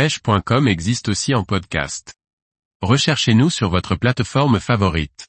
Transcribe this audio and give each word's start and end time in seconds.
pêche.com 0.00 0.66
existe 0.66 1.10
aussi 1.10 1.34
en 1.34 1.44
podcast. 1.44 2.14
Recherchez-nous 2.80 3.50
sur 3.50 3.68
votre 3.68 3.96
plateforme 3.96 4.58
favorite. 4.58 5.28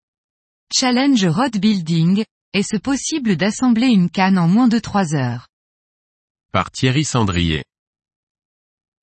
Challenge 0.74 1.26
Rod 1.26 1.58
Building, 1.58 2.24
est-ce 2.54 2.78
possible 2.78 3.36
d'assembler 3.36 3.88
une 3.88 4.10
canne 4.10 4.38
en 4.38 4.48
moins 4.48 4.70
de 4.70 4.80
3 4.80 5.14
heures 5.14 5.50
Par 6.54 6.72
Thierry 6.72 7.04
Sandrier. 7.04 7.66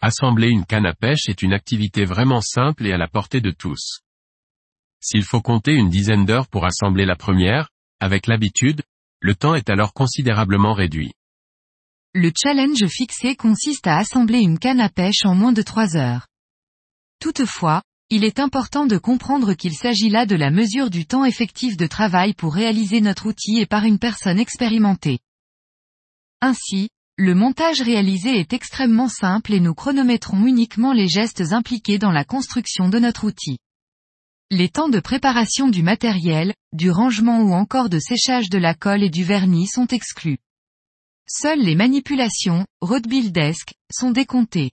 Assembler 0.01 0.49
une 0.49 0.65
canne 0.65 0.87
à 0.87 0.95
pêche 0.95 1.28
est 1.28 1.42
une 1.42 1.53
activité 1.53 2.06
vraiment 2.06 2.40
simple 2.40 2.87
et 2.87 2.94
à 2.94 2.96
la 2.96 3.06
portée 3.06 3.42
de 3.42 3.50
tous. 3.50 4.00
S'il 5.00 5.22
faut 5.22 5.42
compter 5.42 5.74
une 5.74 5.90
dizaine 5.90 6.24
d'heures 6.24 6.48
pour 6.48 6.64
assembler 6.64 7.04
la 7.04 7.16
première, 7.16 7.69
avec 8.00 8.26
l'habitude, 8.26 8.80
le 9.21 9.35
temps 9.35 9.54
est 9.54 9.69
alors 9.69 9.92
considérablement 9.92 10.72
réduit. 10.72 11.12
Le 12.21 12.32
challenge 12.37 12.85
fixé 12.88 13.37
consiste 13.37 13.87
à 13.87 13.96
assembler 13.96 14.40
une 14.40 14.58
canne 14.58 14.80
à 14.80 14.88
pêche 14.88 15.24
en 15.24 15.37
moins 15.37 15.53
de 15.53 15.62
3 15.62 15.96
heures. 15.96 16.27
Toutefois, 17.20 17.80
il 18.10 18.24
est 18.24 18.40
important 18.40 18.86
de 18.86 18.98
comprendre 18.98 19.54
qu'il 19.54 19.72
s'agit 19.72 20.09
là 20.09 20.26
de 20.26 20.34
la 20.34 20.50
mesure 20.50 20.90
du 20.90 21.06
temps 21.06 21.24
effectif 21.24 21.76
de 21.76 21.86
travail 21.86 22.34
pour 22.34 22.54
réaliser 22.54 23.00
notre 23.00 23.26
outil 23.26 23.60
et 23.60 23.66
par 23.66 23.84
une 23.84 24.00
personne 24.00 24.40
expérimentée. 24.40 25.20
Ainsi, 26.40 26.88
le 27.18 27.36
montage 27.36 27.82
réalisé 27.82 28.40
est 28.40 28.52
extrêmement 28.52 29.09
simple 29.09 29.52
et 29.52 29.60
nous 29.60 29.74
chronométrons 29.74 30.45
uniquement 30.45 30.92
les 30.92 31.06
gestes 31.06 31.52
impliqués 31.52 31.98
dans 31.98 32.10
la 32.10 32.24
construction 32.24 32.88
de 32.88 32.98
notre 32.98 33.28
outil. 33.28 33.59
Les 34.50 34.68
temps 34.68 34.88
de 34.88 34.98
préparation 34.98 35.68
du 35.68 35.84
matériel, 35.84 36.52
du 36.73 36.90
rangement 36.90 37.42
ou 37.42 37.52
encore 37.52 37.88
de 37.88 38.00
séchage 38.00 38.50
de 38.50 38.59
la 38.59 38.74
colle 38.74 39.04
et 39.04 39.10
du 39.10 39.23
vernis 39.23 39.68
sont 39.68 39.87
exclus. 39.87 40.38
Seules 41.30 41.60
les 41.60 41.74
manipulations, 41.74 42.64
desk, 42.80 43.74
sont 43.92 44.10
décomptées. 44.10 44.70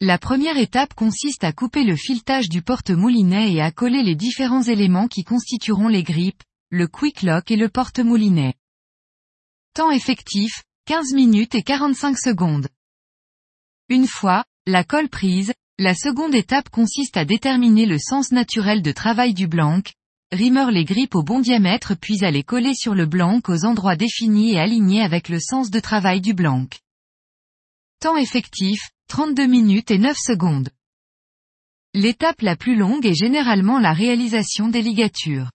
La 0.00 0.16
première 0.16 0.56
étape 0.58 0.94
consiste 0.94 1.42
à 1.42 1.52
couper 1.52 1.82
le 1.82 1.96
filetage 1.96 2.48
du 2.48 2.62
porte-moulinet 2.62 3.52
et 3.52 3.60
à 3.60 3.72
coller 3.72 4.04
les 4.04 4.14
différents 4.14 4.62
éléments 4.62 5.08
qui 5.08 5.24
constitueront 5.24 5.88
les 5.88 6.04
grippes, 6.04 6.42
le 6.70 6.86
quick 6.86 7.22
lock 7.22 7.50
et 7.50 7.56
le 7.56 7.68
porte-moulinet. 7.68 8.54
Temps 9.74 9.90
effectif, 9.90 10.62
15 10.86 11.14
minutes 11.14 11.56
et 11.56 11.62
45 11.62 12.16
secondes. 12.16 12.68
Une 13.88 14.06
fois, 14.06 14.44
la 14.66 14.84
colle 14.84 15.08
prise, 15.08 15.52
la 15.78 15.96
seconde 15.96 16.36
étape 16.36 16.68
consiste 16.68 17.16
à 17.16 17.24
déterminer 17.24 17.86
le 17.86 17.98
sens 17.98 18.30
naturel 18.30 18.82
de 18.82 18.92
travail 18.92 19.34
du 19.34 19.48
blanc, 19.48 19.82
rimer 20.34 20.70
les 20.70 20.84
grippes 20.84 21.14
au 21.14 21.22
bon 21.22 21.40
diamètre 21.40 21.94
puis 21.94 22.24
à 22.24 22.30
les 22.30 22.42
coller 22.42 22.74
sur 22.74 22.94
le 22.94 23.06
blanc 23.06 23.40
aux 23.48 23.64
endroits 23.64 23.96
définis 23.96 24.52
et 24.52 24.58
alignés 24.58 25.02
avec 25.02 25.28
le 25.28 25.40
sens 25.40 25.70
de 25.70 25.80
travail 25.80 26.20
du 26.20 26.34
blanc. 26.34 26.66
Temps 28.00 28.16
effectif, 28.16 28.90
32 29.08 29.46
minutes 29.46 29.90
et 29.90 29.98
9 29.98 30.16
secondes. 30.18 30.68
L'étape 31.94 32.42
la 32.42 32.56
plus 32.56 32.76
longue 32.76 33.06
est 33.06 33.14
généralement 33.14 33.78
la 33.78 33.92
réalisation 33.92 34.68
des 34.68 34.82
ligatures. 34.82 35.50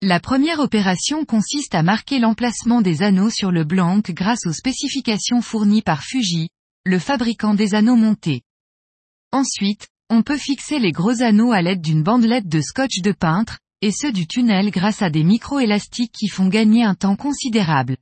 La 0.00 0.20
première 0.20 0.60
opération 0.60 1.24
consiste 1.24 1.74
à 1.74 1.82
marquer 1.82 2.20
l'emplacement 2.20 2.82
des 2.82 3.02
anneaux 3.02 3.30
sur 3.30 3.50
le 3.50 3.64
blanc 3.64 4.00
grâce 4.08 4.46
aux 4.46 4.52
spécifications 4.52 5.42
fournies 5.42 5.82
par 5.82 6.04
Fuji, 6.04 6.50
le 6.84 7.00
fabricant 7.00 7.54
des 7.54 7.74
anneaux 7.74 7.96
montés. 7.96 8.42
Ensuite, 9.32 9.88
on 10.10 10.22
peut 10.22 10.38
fixer 10.38 10.78
les 10.78 10.92
gros 10.92 11.22
anneaux 11.22 11.52
à 11.52 11.62
l'aide 11.62 11.80
d'une 11.80 12.02
bandelette 12.02 12.48
de 12.48 12.60
scotch 12.60 13.00
de 13.02 13.12
peintre, 13.12 13.58
et 13.80 13.92
ceux 13.92 14.12
du 14.12 14.26
tunnel 14.26 14.70
grâce 14.70 15.02
à 15.02 15.10
des 15.10 15.22
micro-élastiques 15.22 16.12
qui 16.12 16.28
font 16.28 16.48
gagner 16.48 16.82
un 16.82 16.94
temps 16.94 17.16
considérable. 17.16 17.96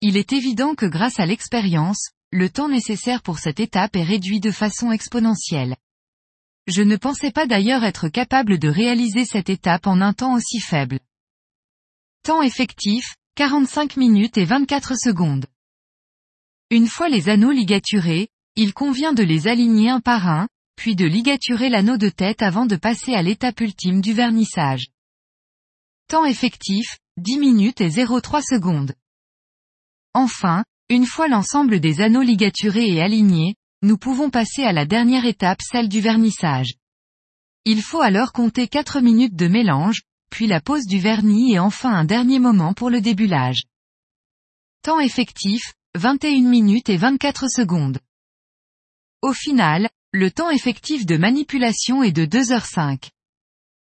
Il 0.00 0.16
est 0.16 0.32
évident 0.32 0.74
que 0.74 0.86
grâce 0.86 1.20
à 1.20 1.26
l'expérience, 1.26 2.10
le 2.30 2.50
temps 2.50 2.68
nécessaire 2.68 3.22
pour 3.22 3.38
cette 3.38 3.60
étape 3.60 3.96
est 3.96 4.02
réduit 4.02 4.40
de 4.40 4.50
façon 4.50 4.90
exponentielle. 4.90 5.76
Je 6.66 6.82
ne 6.82 6.96
pensais 6.96 7.30
pas 7.30 7.46
d'ailleurs 7.46 7.84
être 7.84 8.08
capable 8.08 8.58
de 8.58 8.68
réaliser 8.68 9.24
cette 9.24 9.48
étape 9.48 9.86
en 9.86 10.00
un 10.00 10.12
temps 10.12 10.34
aussi 10.34 10.60
faible. 10.60 11.00
Temps 12.22 12.42
effectif, 12.42 13.16
45 13.36 13.96
minutes 13.96 14.36
et 14.36 14.44
24 14.44 14.94
secondes. 14.96 15.46
Une 16.70 16.88
fois 16.88 17.08
les 17.08 17.28
anneaux 17.28 17.52
ligaturés, 17.52 18.28
il 18.56 18.74
convient 18.74 19.12
de 19.12 19.22
les 19.22 19.48
aligner 19.48 19.88
un 19.88 20.00
par 20.00 20.28
un, 20.28 20.48
puis 20.78 20.94
de 20.94 21.04
ligaturer 21.04 21.70
l'anneau 21.70 21.96
de 21.96 22.08
tête 22.08 22.40
avant 22.40 22.64
de 22.64 22.76
passer 22.76 23.12
à 23.12 23.20
l'étape 23.20 23.60
ultime 23.60 24.00
du 24.00 24.12
vernissage. 24.12 24.86
Temps 26.06 26.24
effectif, 26.24 26.98
10 27.16 27.38
minutes 27.40 27.80
et 27.80 27.88
0,3 27.88 28.42
secondes. 28.42 28.94
Enfin, 30.14 30.64
une 30.88 31.04
fois 31.04 31.26
l'ensemble 31.26 31.80
des 31.80 32.00
anneaux 32.00 32.22
ligaturés 32.22 32.88
et 32.88 33.02
alignés, 33.02 33.56
nous 33.82 33.98
pouvons 33.98 34.30
passer 34.30 34.62
à 34.62 34.72
la 34.72 34.86
dernière 34.86 35.24
étape 35.24 35.58
celle 35.62 35.88
du 35.88 36.00
vernissage. 36.00 36.74
Il 37.64 37.82
faut 37.82 38.00
alors 38.00 38.32
compter 38.32 38.68
4 38.68 39.00
minutes 39.00 39.34
de 39.34 39.48
mélange, 39.48 40.02
puis 40.30 40.46
la 40.46 40.60
pose 40.60 40.86
du 40.86 41.00
vernis 41.00 41.54
et 41.54 41.58
enfin 41.58 41.92
un 41.92 42.04
dernier 42.04 42.38
moment 42.38 42.72
pour 42.72 42.88
le 42.88 43.00
débulage. 43.00 43.64
Temps 44.82 45.00
effectif, 45.00 45.74
21 45.96 46.48
minutes 46.48 46.88
et 46.88 46.96
24 46.96 47.48
secondes. 47.48 47.98
Au 49.22 49.32
final, 49.32 49.88
le 50.14 50.30
temps 50.30 50.48
effectif 50.48 51.04
de 51.04 51.18
manipulation 51.18 52.02
est 52.02 52.12
de 52.12 52.24
2h05. 52.24 53.10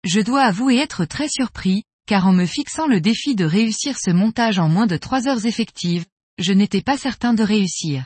Je 0.04 0.20
dois 0.20 0.42
avouer 0.42 0.76
être 0.76 1.06
très 1.06 1.30
surpris, 1.30 1.84
car 2.06 2.28
en 2.28 2.34
me 2.34 2.46
fixant 2.46 2.86
le 2.86 3.00
défi 3.00 3.34
de 3.34 3.46
réussir 3.46 3.98
ce 3.98 4.12
montage 4.12 4.60
en 4.60 4.68
moins 4.68 4.88
de 4.88 4.98
3 4.98 5.30
heures 5.30 5.46
effectives, 5.46 6.06
je 6.38 6.52
n'étais 6.52 6.82
pas 6.82 6.98
certain 6.98 7.34
de 7.34 7.44
réussir. 7.44 8.06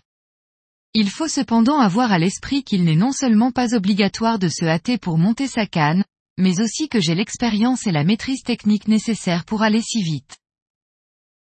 Il 0.94 1.10
faut 1.10 1.28
cependant 1.28 1.80
avoir 1.80 2.12
à 2.12 2.20
l'esprit 2.20 2.64
qu'il 2.64 2.84
n'est 2.84 2.96
non 2.96 3.12
seulement 3.12 3.52
pas 3.52 3.74
obligatoire 3.74 4.38
de 4.38 4.50
se 4.50 4.66
hâter 4.66 5.00
pour 5.00 5.18
monter 5.18 5.48
sa 5.48 5.66
canne, 5.66 6.04
mais 6.38 6.62
aussi 6.62 6.90
que 6.90 7.02
j'ai 7.02 7.16
l'expérience 7.16 7.88
et 7.88 7.92
la 7.92 8.04
maîtrise 8.04 8.44
technique 8.44 8.88
nécessaire 8.88 9.46
pour 9.46 9.64
aller 9.64 9.82
si 9.82 10.04
vite. 10.04 10.38